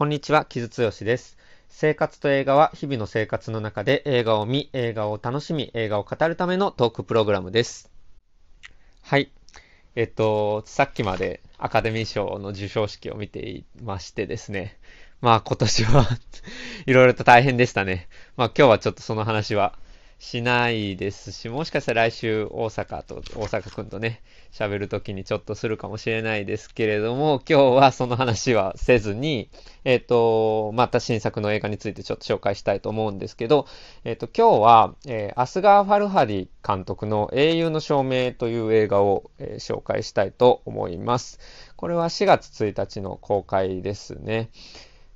[0.00, 1.36] こんにちは、木津剛です。
[1.68, 7.90] 生活と映画は日々の生活の中で映画を見、映画を楽しみ、映画を語るためのトークプログラムです。
[9.02, 9.30] はい。
[9.96, 14.78] えっと、さっきまでアカデミー賞の授賞式を見ていましてですね。
[15.20, 16.08] まあ今年は
[16.86, 18.08] いろいろと大変でしたね。
[18.38, 19.78] まあ今日はちょっとその話は
[20.20, 24.20] しないですし、もしかしたら来週大阪と、大阪くんとね、
[24.52, 29.48] 喋るときにちょっとするかもしれないですけれども、今日はその話はせずに、
[29.84, 33.66] えっ、ー、と、また新作の映画についてちょっと紹介したいと思うんですけど、
[34.04, 41.40] えっ、ー、と、今日は、えー、アスガー・ファルハディ監督の英雄の証明という映画を、え紹介したいと思います。
[41.76, 44.50] これは4月1日の公開ですね。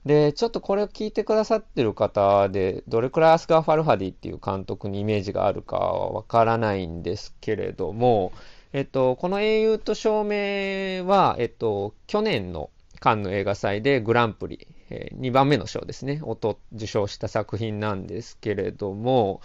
[0.05, 8.33] で、ちょっとこれを聞いてくださってる方で、どれくらいアスガー・ファルハディっていう監督にイメージがあるかはわからないんですけれども、
[8.75, 16.39] えっと、この英雄と証明は、えっと、去年のカンヌ映画祭でグランプリ、えー、2番目の賞ですね、を
[16.75, 19.41] 受賞した作品なんですけれども、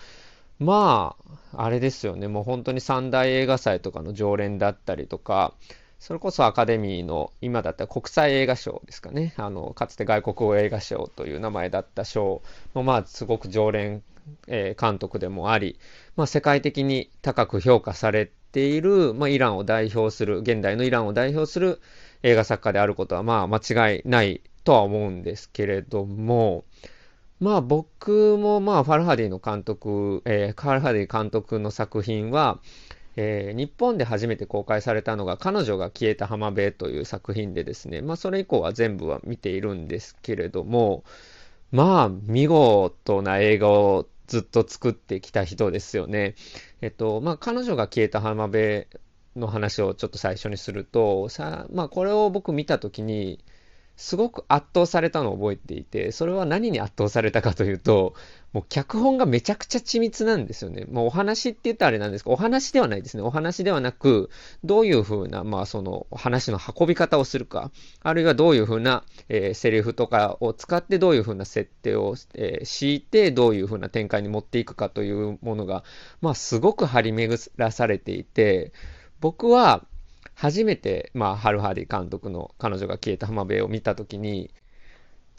[0.60, 1.16] ま
[1.54, 5.54] あ、あれですよね、もう本当に三大映画祭とかの常連だったりとか、
[6.00, 9.34] それこそアカデミーの、今だったら国際映画賞ですかね。
[9.38, 12.42] あの、かつて外国語映画賞という名前だった賞
[12.74, 14.02] の、まあ、すごく常連、
[14.48, 15.78] えー、監督でもあり、
[16.16, 21.82] まあ、世界的に高く評価されている、まあ、イランを代表する、現代のイランを代表する
[22.24, 26.64] 映画作家であることは、まあ、間違いないとは思うんですけれども、
[27.40, 32.60] まあ僕もまあファルハディの監督、えー、ファルハディ監督の作品は、
[33.22, 41.04] えー、日本で初めて公開されたのが彼女が消えた浜辺という作品でですね、まあそれ以降は全部は見ているんですけれども、
[41.74, 46.36] まあ見事な映画をずっと作ってきた人ですよね。
[46.80, 48.88] えっと、まあ彼女が消えた浜辺
[49.36, 53.44] の話をちょっと最初にすると、さまあこれを僕見たときに、
[54.00, 58.14] すごく圧倒されたのを覚えていて、それは何に圧倒されたかというと、
[58.54, 60.86] もう脚本がめちゃくちゃ緻密なんですよね。
[60.90, 63.24] もうお話って言ったらあれなんですけど、お話ではないですね。
[63.24, 64.30] お話ではなく、
[64.64, 67.72] どういう風な、まあその話の運び方をするか、
[68.02, 75.84] あるいはどういう風な、えー、セリフとかを使ってどういう風な設定を、えー、敷いて、どういう風な展開に持っていくかというものが、
[76.22, 78.72] まあすごく張り巡らされていて、
[79.20, 79.86] 僕は、
[80.40, 84.52] 初めて、まあ、ハルハディ監督の彼女が消えた浜辺を見たときに、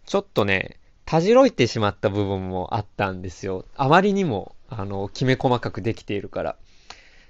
[0.05, 3.65] ちょっとね、たじろいてしまった部分もあったんですよ。
[3.79, 6.57] あまりにも、あの、きめ細かくできているから。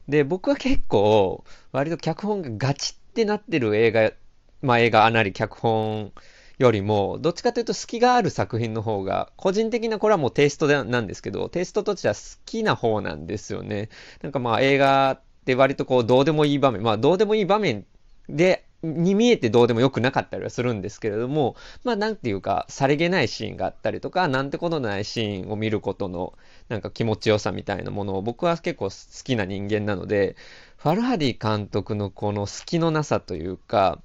[0.09, 4.11] で、僕は結構、割と脚本がガチってなってる映画、
[4.63, 6.11] まあ映画あなり脚本
[6.59, 13.91] よりも、どっちかというと隙がある作品の方が、個人的なこれはもうテイストなんですけど、テイストとしては好きな方なんですよね。
[14.23, 17.85] なんかまあ映画で割とこう、どうでもいい場面、まあ、どうでもいい場面
[18.29, 26.33] で、に見えてどうでもよくなかったりはするんですけれども、まあなんていうか、さりげないシーンがあったりとか、なんてことないシーンを見ることの、
[26.69, 28.93] なんか気持ちよさみたいなものを僕は結構好
[29.23, 30.35] きな人間なので、
[30.79, 34.01] ファルハディ監督のこの隙のなさというか、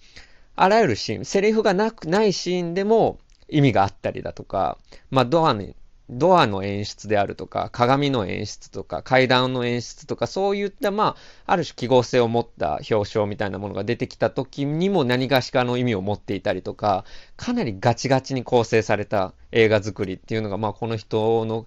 [0.57, 4.77] あらゆるシーン、セリフがなくないシーンでも意味があったりだとか、
[5.09, 5.73] まあドアに
[6.09, 11.15] ドアの演出であるとか、鏡の演出とか、階段の演出とか、そういった、ま
[11.47, 17.05] あ、ある種記号性を持った表彰みたいなものが出てきた時にも何がしかの意味を持っていたりとか、
[17.37, 21.65] かなりガチガチに構成された映画作りっていうのが、まあ、この人の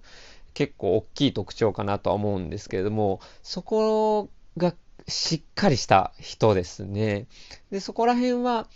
[0.53, 4.73] 結構大きい特徴かなとは思うんですけれども、そこが
[5.07, 7.27] しっかりした人ですね。
[7.71, 8.67] で、そこら辺は、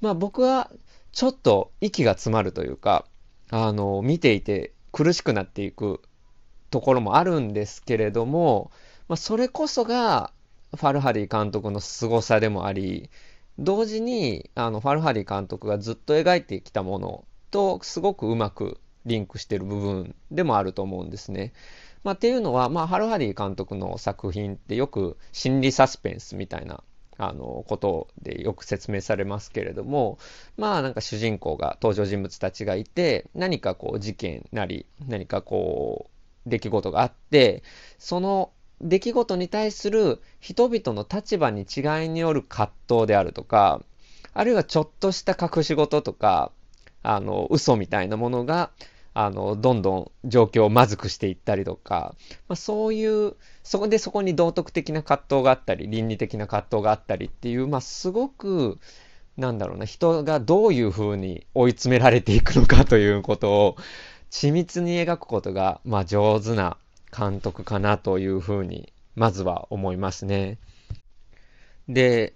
[0.00, 0.70] まあ僕は
[1.12, 3.04] ちょっと息が詰まるというか、
[3.50, 6.00] あの、見ていて苦しくなっていく
[6.70, 8.70] ところもあるんですけれども、
[9.08, 10.32] まあ、それこそが
[10.76, 13.10] ファルハディ監督の凄さでもあり、
[13.58, 21.52] 同時にあのファルハディ監督がずっと描いてきたものとすごくうまくリンクしてる部分でもあると思うんですね。
[22.04, 26.82] まあ、っていうのは、まあ、ハルハディ監督の作品ってよく心理サスペンスみたいな
[27.22, 30.18] あの、ことでよく説明されますけれども、
[30.56, 36.08] まあなんか主人公が、登場人物たちがいて、何かこう事件なり、何かこ
[36.46, 37.62] う、出来事があって、
[37.98, 38.50] その
[38.80, 43.82] 出来事に対する人々の立場に違いによる葛藤であるとか、
[44.32, 46.52] あるいはちょっとした隠し事とか、
[47.02, 48.70] あの、嘘みたいなものが、
[49.24, 52.14] あの、どんどん状況をまずくしていったりとか、
[52.48, 58.78] まあ、そういう、そこでそこに道徳的な葛藤があったり、倫理的な葛藤があったりっていう、まあ、すごく、
[59.36, 63.76] なんだろうな、人がどういうふうに追い詰められていくのかということを、
[64.30, 66.76] 緻密に描くことが、まあ、上手な
[67.16, 70.58] 監督かなというふうに、まずは思いますね。
[71.88, 72.32] で、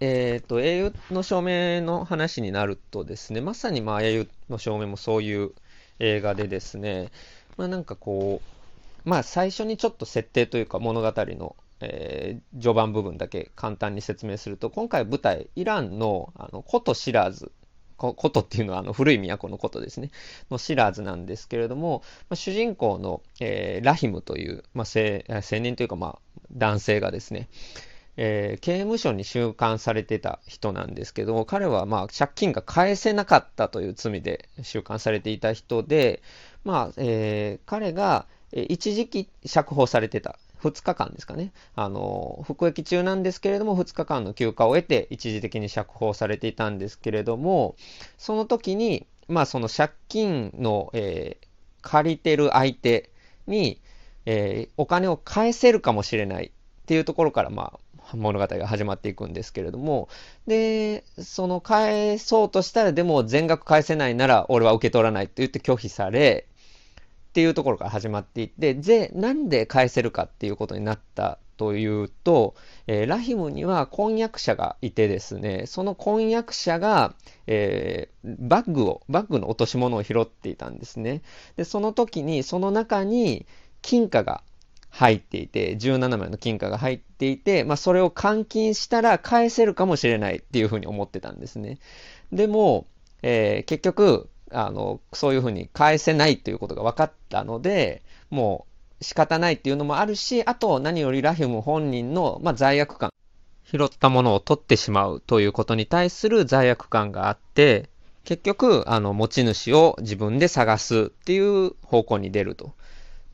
[0.00, 5.52] えっ、と、英雄の証明の話になるとですね、まさにまあ英雄の証明もそういう
[5.98, 7.10] 映画でですね、
[7.56, 8.40] まあなんかこ
[9.04, 17.52] う、まあ最初にちょっと設定というか物語の、えー、序盤部分だけ簡単に説明すると、今回舞台、イランのあの古都シラーズ、
[17.98, 20.10] 古都っていうのはあの古い都のことですね、
[20.50, 27.48] のシラーズなんですけれども、まあ、主人公の、えー、ラヒムという、まあ、青年というかまあ男性がですね、
[28.16, 36.22] えー、刑務所に収監されてた人なんですけど、彼はまあ借金が返せなかったという罪で収監されていた人で、
[36.64, 40.38] まあ、えー、彼が一時期釈放されてた。
[40.62, 41.52] 2日間ですかね。
[41.74, 47.76] あの、服役中なんですけれども、2日間の休暇を得て一時的に釈放されていたんですけれども、
[48.16, 51.46] その時に、まあその借金の、えー、
[51.82, 53.10] 借りてる相手
[53.46, 53.78] に、
[54.26, 56.50] え、お金を返せるかもしれないっ
[56.86, 57.78] ていうところから、まあ、
[58.16, 60.08] 物語が始まっていくんですけれども、
[60.46, 66.46] で、その返そうとしたら、でも全額返せないなら俺は受け取らないって言って拒否され、
[67.30, 72.54] っていうところから始まっていって、で、なんで返せるかっていうことになったというと、
[72.86, 77.14] えー、ラヒムには婚約者がいてですね、その婚約者が、
[77.48, 81.22] えー、バッグを、バッグの落とし物を拾っていたんですね。
[81.56, 83.46] で、その時に、その中に
[83.82, 84.42] 金貨が
[84.94, 91.78] 入っていて、17枚の金貨が入っていて、まあ、それを換金したら返せるかもしれないっていうふうに思ってたんですね。
[92.32, 92.86] でも、
[93.22, 98.66] えー、結局、あの、そういうふうに返せないということが分かったので、も
[99.00, 103.10] う仕方ないっていうのもあるし、あと何よりラヒム本人の、まあ、罪悪感、
[103.64, 107.88] 拾ったものを取ってしまうということに対する罪悪感があって、
[108.22, 112.74] 結局、あの、持ち主を自分で探すっていう方向に出ると。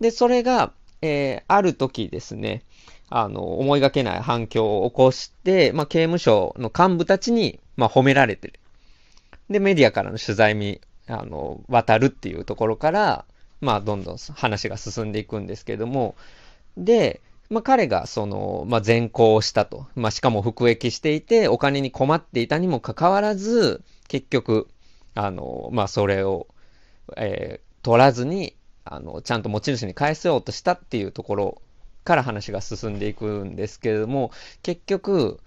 [0.00, 0.72] で、それが、
[1.02, 2.62] えー、ある時ですね、
[3.08, 8.60] あの、思いがけない反響を起こして、まあ、刑務所の幹部たちに、まあ、褒められてる。
[9.48, 13.24] で、メディアからの取材に、あの、渡るっていうところから、
[13.60, 16.14] まあ、どんどん話が進んでいくんですけども、
[16.76, 17.20] で、
[17.50, 19.88] まあ、彼が、その、まあ、善行したと。
[19.96, 24.68] まあ、しかも服役していて、お金に困っていたにもかかわらず、結局、
[25.16, 26.46] あの、まあ、それを、
[27.16, 28.54] えー、取らずに、
[28.84, 31.62] あの、ちゃんと持ち主に返そうとしたっていうところ
[32.04, 34.30] から話が進んでいくんですけれども、
[34.62, 35.40] 結局、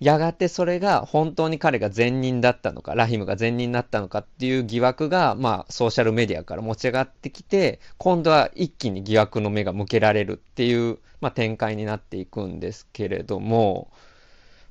[0.00, 13.92] やがてそれが本当に彼が善人だったのか、ラヒムが善人だったのかっていう疑惑が、まあ、ソーシャルメディアから持ち上がってきて、今度は一気に疑惑の目が向けられるっていう、まあ、展開になっていくんですけれども、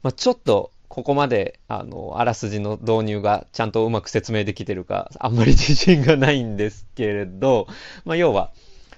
[0.03, 7.67] まあ、ちょっとここまで、あの、あらすじの導入がちゃんとうまく説明できてるか、あんまり 自信がないんですけれど、
[8.03, 8.51] まあ、要は、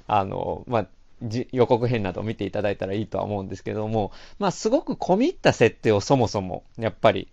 [0.07, 0.87] あの、まあ、
[1.51, 7.27] 予告編などを見ていただいたらいいとは思うんですけども、まあ、すごく込み入った設定をそもそも、やっぱり、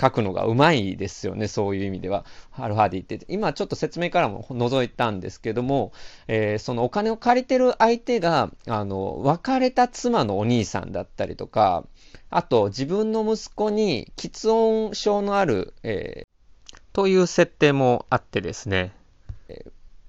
[0.00, 2.24] 書くのがうまいですよね、そういう意味では。
[2.50, 3.20] ハルハディって。
[3.28, 5.92] 今ちょっと説明からも覗いたんですけども、
[6.28, 11.84] えー、そのお金を借りてる相手が、あの、別れた妻のお兄さんだったりとか、
[12.30, 18.92] あと、自分の息子に喫音症のある、えー、という設定もあってですね。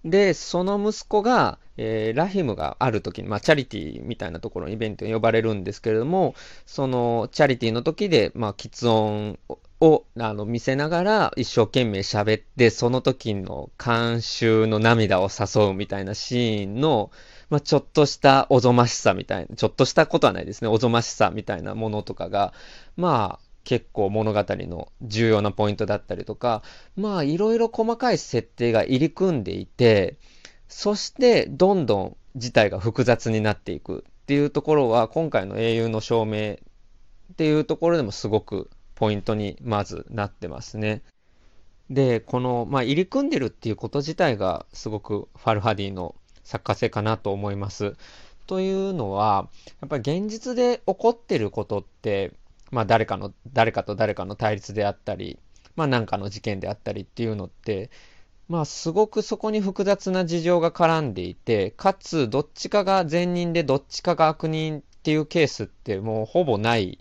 [0.04, 6.36] で、その息子が、えー、ラヒムがある時に、まあ、チャリティーみたいなところのイベントに呼ばれるんですけれども、
[6.66, 9.38] そのチャリティーの時で、まあ、喫音
[9.82, 17.12] をあの見せながら一生懸命喋って、その時の監修の涙を誘うみたいなシーンの、
[17.50, 22.54] まあ、ちょっとしたおぞましさみたいな、ちょっとしたことはないですね、おぞましさみたいなものとかが、
[22.96, 26.62] まあ、結構物語の重要なポイントだったりとか、
[26.96, 30.18] まあ、いろいろ細かい設定が入り組んでいて、
[30.68, 38.70] そしてどんどん事態が複雑になっていくっていうところは、今回の英雄の証明っていうところでもすごく
[39.02, 41.02] ポイントにまずなってますね。
[41.90, 47.96] で、この、まあ、入り組んでるっていうこと自体がすごくファルハディの作家性かなと思います。
[48.46, 49.50] というのは、
[49.82, 52.34] やっぱり現実で起こってることって、
[52.70, 55.40] まあ誰かの、誰かと誰かの対立であったり、
[55.76, 57.90] まあなんかの事件であったりっていうのって、
[58.50, 67.00] まあすごくそこに複雑な事情が絡んでいて、かつどっちかが善人でどっちかが悪人っていうケースってもうほぼない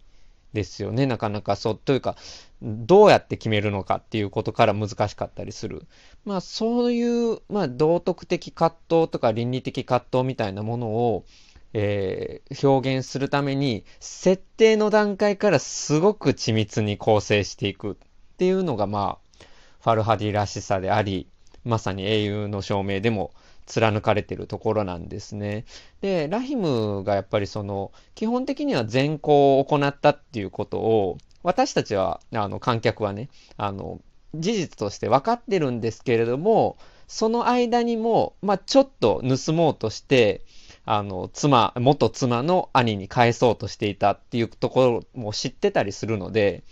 [0.52, 1.76] ですよね、なかなかそう。
[1.76, 2.16] というか、
[2.62, 5.86] どうやって決めるのかっていうことから難しかったりする。
[6.24, 11.24] まあそういう、まあ道徳的葛藤とか倫理的葛藤みたいなものを、
[11.72, 17.96] えー、表現するために、設定の段階からすごく緻密に構成していくっ
[18.38, 19.44] ていうのが、まあ、
[19.80, 21.28] ファルハディらしさであり、
[21.64, 23.32] まさに英雄の証明でも
[23.70, 25.64] 貫かれてるところなんですね。
[26.00, 34.00] で、ラヒムがやっぱりその、基本的には善行を行ったっていうことを、私たちは、あの、観客はね、あの、
[34.34, 40.44] 事実として分かってるんですけれども、その間にも、まあ、ちょっと盗もうとして、
[40.84, 46.64] あの、妻、元妻の兄に返そうとしていたっていうところも知ってたりするので、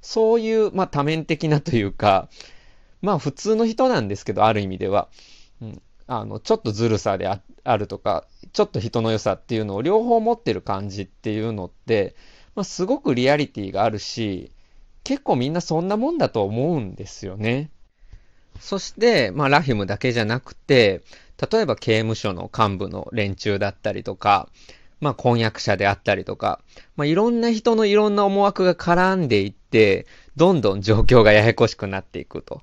[0.00, 2.28] そういう、まあ、多面的なというか、
[3.02, 5.08] まあ、普通の人なんですけど、ある意味では。
[5.60, 12.14] うん、あの、ちょっとずるさであるとか、ちょっと人の良さっていうのを両方持ってる感じっていうのって、
[12.54, 14.50] まあ、すごくリアリティがあるし、
[15.04, 17.70] 結構みんなそんなもんだと思うんですよね。
[18.60, 21.02] そして、まあ、ラヒムだけじゃなくて、
[21.50, 24.48] 例えば刑務所の幹部の連中だったりとか、
[25.00, 26.60] まあ、婚約者であったりとか、
[26.96, 32.62] まあ、いろんな人のいろんな思惑が絡んでいって、どんどん状況がややこしくなっていくと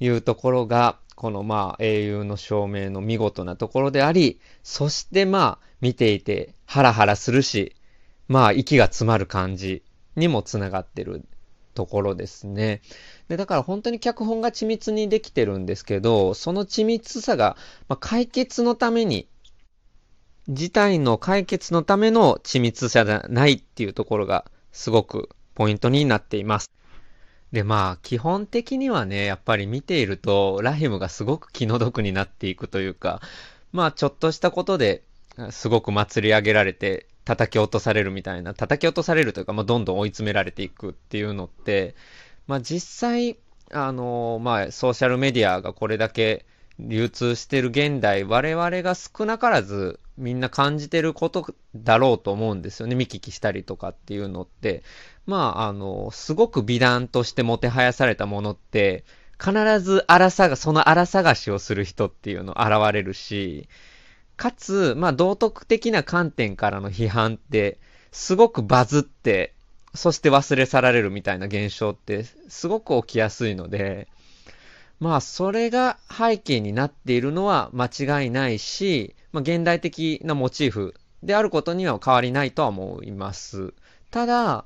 [0.00, 7.74] いうところが、このまあ英雄の証明の見事なところであり、そしてまあ見ていてハラハラするし、
[8.28, 9.82] まあ息が詰まる感じ
[10.14, 11.24] にもつながってる
[11.74, 12.82] ところですね。
[13.28, 17.56] で、だから本当に脚本が緻密にできてるんですけど、その緻密さが、
[17.88, 19.28] まあ、解決のために、
[20.48, 26.70] 事態の解決のための緻密さじゃないっていうところがすごくポイントになっています。
[27.52, 33.20] で、まあ、基本的にはね、やっぱり見ていると、ラヒムがすごく気の毒になっていくというか、
[33.72, 35.02] まあ、ちょっとしたことで、
[35.50, 41.94] すごく祭り上げられて、叩き落とされるみたいな、叩き落とされるというか、まあ、どんどん追い詰められていくっていうのって、
[42.46, 43.36] まあ、実際、
[43.72, 46.46] あの、まあ、ソーシャルメディアがこれだけ
[46.78, 52.94] 流通してる現代、我々が少なからずみんな感じてることだろうと思うんですよね。
[52.94, 54.82] 見聞きしたりとかっていうのって。
[55.26, 59.04] まあ、あの、すごく美談としてもてはやされたものって、
[59.38, 63.68] 必ず荒さが、その荒探しをする人っていうの現れるし、
[64.36, 67.78] かつ、まあ、道徳的な観点からの批判って、
[68.12, 69.52] すごくバズって、
[69.94, 74.08] そして忘れ去られるみたいな現象って、すごく起きやすいので、
[75.00, 83.74] まあ、それが背景になっているのは間違いないし、まあ、現代的なモチーフであることには変わりないとは思います。
[84.10, 84.64] ただ、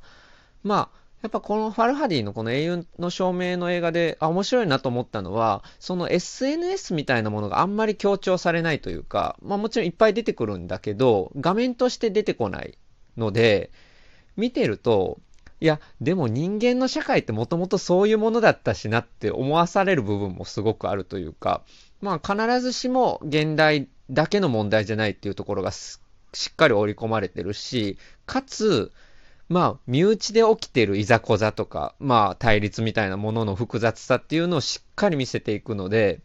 [0.63, 12.79] まあ、やっぱこのファルハディのこの英雄の証明の映画で、あ、面白いなと思ったのは、その SNS みたいなものがあんまり強調されないというか、まあもちろんいっぱい出てくるんだけど、画面として出てこない
[13.19, 13.71] ので、
[14.37, 15.21] 見てると、
[15.61, 21.63] いや、でも人間の社会ってもともとそういうものだったしなって思わされる部分もすごくあるというか、
[22.01, 25.99] まあ必ずしも現代だけの問題じゃないっていうところがし
[26.51, 28.91] っかり織り込まれてるし、かつ、
[29.51, 36.21] まあ、身内で起きてるいざこざとか、まあ、対立みたいなものの複雑さっていうのをしっかり見せていくので、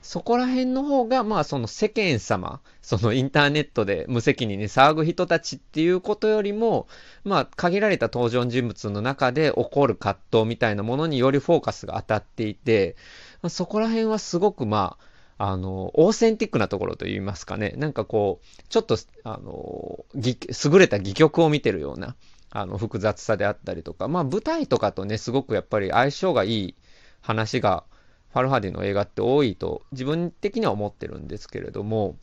[0.00, 6.86] そこら辺の方が、まあ、その世間様、そのインターネットで無責任に騒ぐ人たちっていうことよりも、
[7.24, 12.94] まあ、限られた登場人物の中で起こる葛藤みたいなものによりフォーカスが当たっていて、
[13.42, 15.06] ま、そこら辺はすごく、まあ、
[15.38, 17.74] あの、オーセンティックなところと言いますかね。
[17.76, 22.14] なんかこう、ちょっと、あの、優れた戯曲を見てるような、
[22.50, 26.74] あの、複雑さであったりとか、まあ舞台とかとね、すごくやっぱり相性がいい
[27.20, 27.84] 話が、
[28.32, 32.16] ファルハディの映画って多いと自分的には思ってるんですけれども、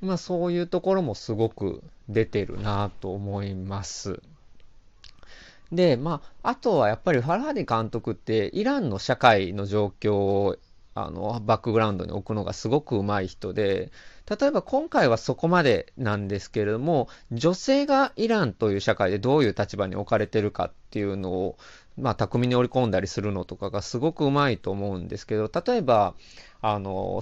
[0.00, 4.22] まあそういうところもすごく出てるなと思います。
[5.72, 10.56] で、まあ、あとはやっぱりファルハディ監督ってイランの社会の状況を
[10.94, 13.92] あのバックグラウンドに置くのがすごく上手い人で、
[14.28, 21.56] 例えば今回はそこまでなんですけれども、女性がイランという社会でどういう立場に置かれてるかっていうのを、
[21.96, 26.14] まあ、巧みに織り込んだりするのとかがすごくうまいと思うんですけど、例えば、
[26.60, 27.20] あの、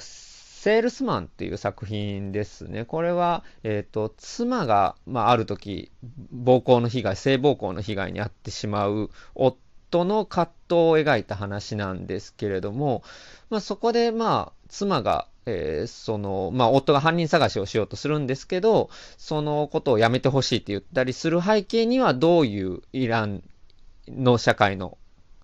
[0.67, 2.85] セールスマンっていう作品ですね。
[2.85, 5.93] これは、えっ、ー、と、妻が、まあ、ある時、
[6.33, 13.05] 暴行の被害、性暴行の被害に遭ってしまう夫の葛藤を描いた話なんですけれども、
[13.49, 23.43] まあ、そこで、まあ、妻が、えー、その、まあ、夫が犯人探しをしようとするんですけど、そのことをやめてほしいって言ったりする背景には、どういうイラン
[24.09, 24.99] の社会の、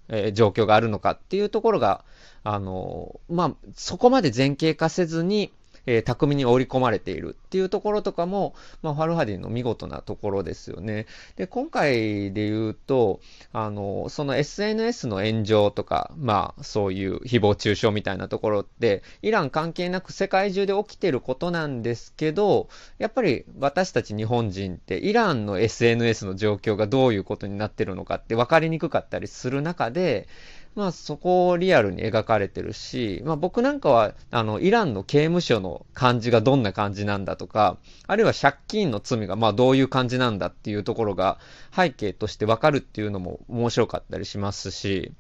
[0.09, 2.05] えー、状況があるのかっていうところが、
[2.43, 5.53] あの、まあ、そこまで前傾化せずに、
[5.87, 11.07] えー、巧みに織り込まれているっていうところとかも、まあ、ファルハディの見事なところですよね。
[11.37, 13.21] で、今回で言うと、
[13.53, 30.29] あの、その SNS の炎上とか、まあ、そういう誹謗中傷みたいなところって、イラン関係なく世界中で起きてることなんですけど、やっぱり私たち日本人って、イランの SNS の状況がどういうことになってるのかって分かりにくかったりする中で、
[30.75, 37.77] まあそこをリアルに描かれてるし、まあ僕なんかは、あの、イランの刑務所の感じがどんな感じなんだとか、
[38.07, 41.39] あるいは借金の罪がまあどういう感じなんだっていうところが
[41.77, 45.13] 背景としてわかるっていうのも面白かったりしますし、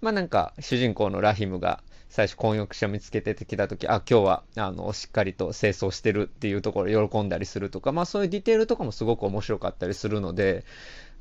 [0.00, 10.64] まあなんか主人公のラヒムが最初婚約者見つけててきた時、あ、今日は、あの、しっかりと清掃してるっていうところ喜んだりするとか、まあそういうディテールとかもすごく面白かったりするので、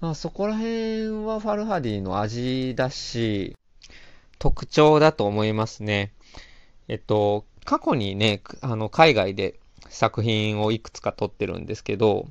[0.01, 3.56] まあそこら辺はファルハディの味だし、
[4.43, 6.12] 特徴だと思いますね。
[6.89, 9.57] えっと、過去にね、あの、海外で
[9.88, 12.27] 作品をいくつか撮ってるんですけど、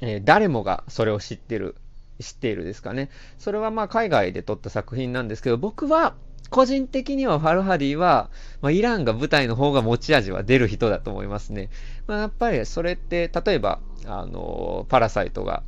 [0.00, 1.76] えー、誰もがそれを知ってる、
[2.18, 3.10] 知っているですかね。
[3.38, 6.16] それはまあ海外で撮った作品なんですけど、僕は
[6.48, 8.28] 個人的にはファルハディは、
[8.60, 11.70] まあ、イランが舞台の方が持ち味は出る人だと思いますね。
[12.08, 15.62] まあ、やっぱりそれって、例えば、あの、パラサイトが、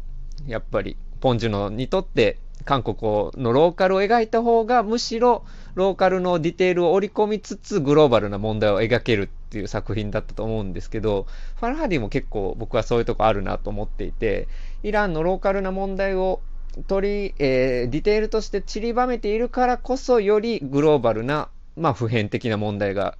[0.45, 2.97] やっぱり、ポンジュノにとって韓国
[3.37, 11.27] のローカルを描いた方がむしろローカルのディテールを織り込みつつグローバルな問題を描けるっていう作品だったと思うんですけど、
[11.61, 14.49] ファルハディも結構僕はそういうとこあるなと思っていて、
[14.83, 16.41] イランのローカルな問題を
[16.89, 23.17] 取り、えー、ディテールとして散りばめているからこそ、よりグローバルな、まあ、普遍的な問題が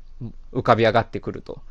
[0.53, 1.63] 浮かび上がってくると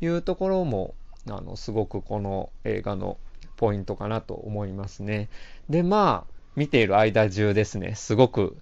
[0.00, 0.94] いうところも、
[1.28, 3.18] あの、すごくこの映画の
[3.56, 5.28] ポイントかなと思いますね。
[5.68, 8.56] で、まあ、見ている間中ですね、すごく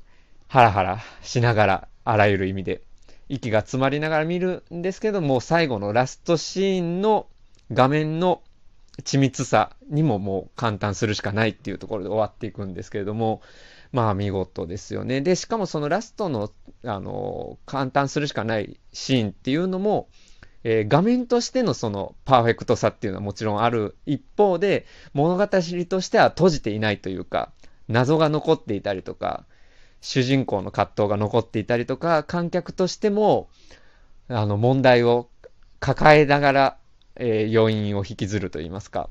[0.49, 2.83] ハラハラしながら、あらゆる意味で、
[3.29, 7.27] 息が詰まりながら見るんですけども、最後のラストシーンの
[7.73, 8.43] 画面の
[9.03, 13.41] 緻密さにももう簡単するしかないっていうところで終わっていくんですけれども、
[13.93, 15.21] まあ見事ですよね。
[15.21, 16.51] で、しかもそのラストの、
[16.85, 20.09] あの、簡単するしかないシーンっていうのも、
[20.65, 27.53] えー、画面としてのそのパーフェクトさっていうのはもちろんある一方で、物語としては閉じていないというか、
[27.89, 29.45] 謎が残っていたりとか、
[30.01, 33.49] 主人公の葛藤が残っていたりとか、観客としても、
[34.29, 35.29] あの、問題を
[35.81, 36.77] 抱えながら
[37.17, 39.11] えー、余韻を引きずると言いますか、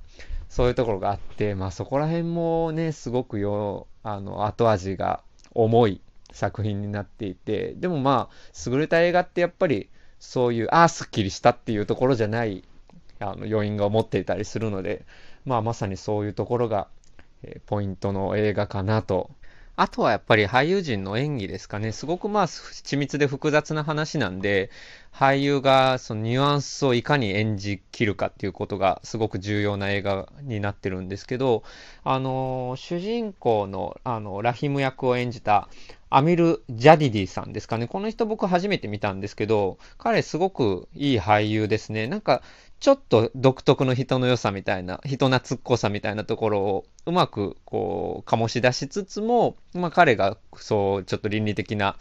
[0.49, 5.21] そういうところがあって、まあそこら辺もね、すごくよ、あの、後味が
[5.53, 9.89] 重い作品になっていて、でもまあ、優れた映画ってやっぱり、
[10.21, 12.63] そういう、ああ、すっきりしたっていうところじゃない、
[13.19, 15.05] あの、余韻が持っていたりするので、
[15.43, 16.87] まあまさにそういうところが、
[17.43, 19.31] えー、ポイントの映画かなと
[19.81, 21.91] あとはやっぱり俳優陣の演技ですかね。
[21.91, 24.69] すごくまあ緻密で複雑な話なんで、
[25.11, 31.63] 俳優がそのニュアンスをいかに演じきるかっていうことがすごく重要な映画になってるんですけど、
[32.03, 35.67] あの、主人公のあのラヒム役を演じた
[36.13, 37.87] アミル・ジャディディさんですかね。
[37.87, 42.05] この人僕初めて見たんですけど、彼すごくいい俳優ですね。
[42.07, 42.43] なんか
[42.81, 51.95] ちょっと独特の人の良さみたいな、人懐っこさみたいなところをうまくこう、醸し出しつつも、まあ彼がそう、ちょっと倫理的な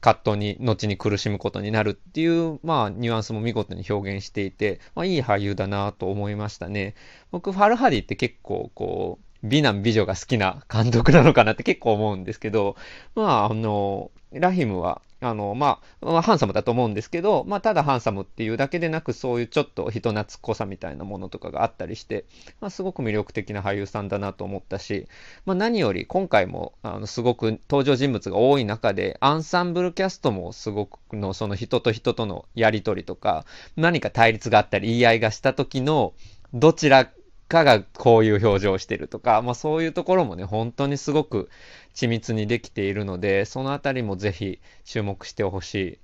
[0.00, 6.94] 葛藤に、後に苦しむことになるっていう、まあニュアンスも見事に表現していて、まあいい俳優だなと思いましたね。
[7.32, 12.76] 僕、ファルハディって結構こう、美男美女が好きな監督なのかなって結構思うんですけど、
[13.14, 22.26] まああの、ラヒムはあの、まあ、まあ、ハンサムだと思うんですけど、まあ、ただハンサムっていうだけでなく、そういうちょっと人懐っこさみたいなものとかがあったりして、
[22.60, 25.08] まあ、すごく魅力的な俳優さんだなと思ったし、
[25.46, 36.12] まあ、何より今回も、あの、すごく登場人物が多い中で、アンサンブルキャストもすごくの、その人と人とのやりとりとか、何か対立があったり、言い合いがした時の、
[36.52, 37.10] どちら
[37.48, 41.48] かがこういう表情をしてるとか、まあそういうところもね、本当にすごく
[41.94, 45.98] 緻密にできているので、そのあたりもぜひ注目してほしい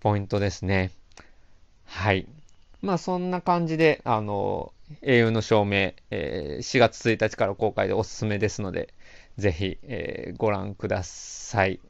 [0.00, 0.90] ポイントですね。
[1.86, 2.26] はい。
[2.82, 8.92] まあそんな感じで、あの、英雄の証明、えー、4月1日から公開でおすすめですので、
[9.38, 11.80] ぜひ、えー、ご覧ください。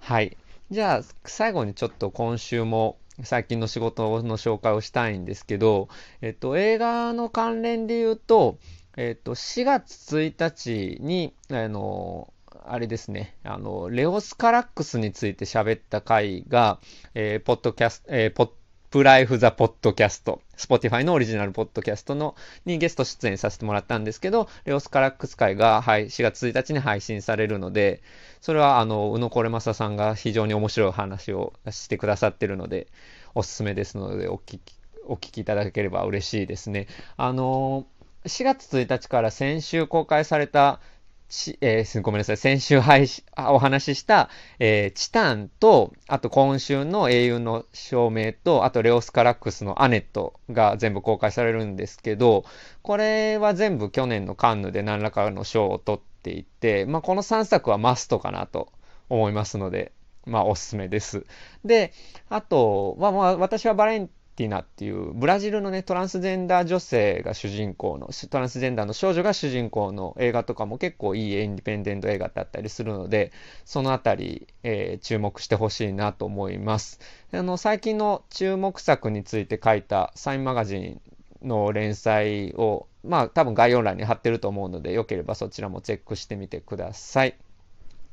[0.00, 0.36] はい。
[0.70, 5.88] じゃあ、最後にちょっと今週も最近の仕事の紹介をしたいんですけど、
[6.20, 8.58] えっと、映画の関連で言うと、
[8.96, 12.32] えっと、4月1日に、あの、
[12.64, 16.80] あれですね、あの、レオスカラックスについて喋った回が、
[17.14, 18.50] えー、ポッドキャスト、えー、ポッ
[18.90, 28.02] プライフ・ザ・ポッドキャスト、Spotify のオリジナルポッドキャストのにゲスト出演させてもらったんですけど、レオスカラックス会が、はい、4月1日に配信されるので、
[28.40, 32.86] それは、あの、宇野これまささんが非常に面白い話をしてくださってるので、
[33.34, 34.74] おすすめですので、お聞き、
[35.06, 36.86] お聞きいただければ嬉しいですね。
[37.18, 37.84] あの、
[38.24, 40.80] 4月1日から先週公開された
[41.28, 42.36] ち、えー、ごめんなさい。
[42.36, 52.44] 先週配信、お話しした、えー、チタンと、あと今週の英雄の証明と、あとレオスカラックスのアネットが全部公開されるんですけど、
[52.82, 58.72] これは全部去年のカンヌで何らかの賞を取っていて、まあ、この3作はマストかなと
[59.08, 59.92] 思いますので、
[60.24, 61.26] まあ、おすすめです。
[61.64, 61.92] で、
[62.28, 73.32] あとは、まあ、私はバレンティナっていうブラジルのねトランスジェンダー女性が主人公のトランスジェンダーの少女が主人公の映画とかも結構いいインディペンデント映画だったりするので
[73.64, 77.00] そのあたり、えー、注目してほしいなと思います
[77.32, 81.00] あの最近の注目作について書いたサインマガジン
[81.42, 87.36] の連載をまあ多分概要欄に貼ってると思うのでよければそちらもチェックしてみてください。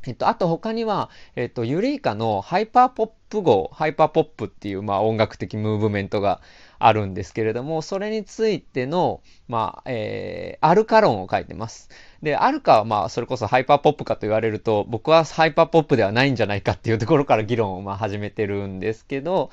[0.08, 6.42] えっと、あと他には、えっと、ユリイカのハイパーポップ号、ハイパーポップっていう、まあ、音楽的ムーブメントが
[6.78, 11.90] あるんですけれども、それについての、まあ、えー、アルカ論を書いてます。
[12.22, 19.50] で、アルカは、まあ、それこそハイパーポップかと言われると、僕はハイパーポップではないんじゃないかっていうところから議論を、まあ、始めてるんですけど、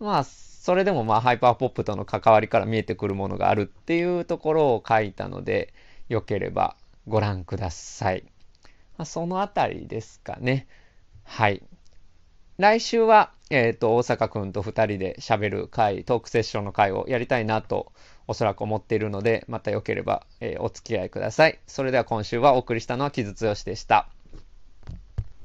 [0.00, 5.72] まあ、それでも、まあ、ハイパーポップとの関わりから見えてくるものがあるっていうところを書いたので、
[6.08, 8.33] よければご覧ください。
[8.96, 10.66] ま、そのあたりですかね。
[11.24, 11.62] はい。
[12.58, 17.92] 来週は、えっ、ー、と、大阪くんと2人で喋る会、トークセッションの会をやりたいなと、
[18.26, 21.58] おそらく思っているので、またよければ、えー、お付き合いください。
[21.66, 24.08] それでは今週はお送りしたのは木津剛でした。